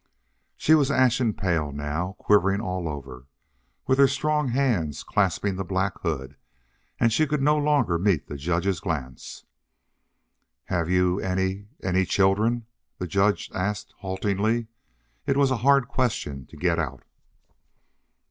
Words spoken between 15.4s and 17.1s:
a hard question to get out.